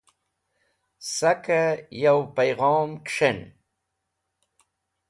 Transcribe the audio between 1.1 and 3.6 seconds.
Sakẽ yo payghom kẽs̃hen.